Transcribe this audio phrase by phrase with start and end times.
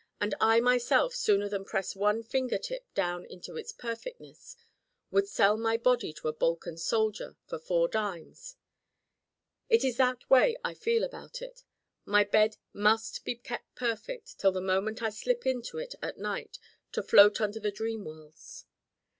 [0.19, 4.57] And I myself sooner than press one finger tip down into its perfectness
[5.11, 8.55] would sell my body to a Balkan soldier for four dimes:
[9.69, 11.61] it is that way I feel about it.
[12.03, 16.57] My bed must be kept perfect till the moment I slip into it at night
[16.93, 18.65] to float under the dream worlds.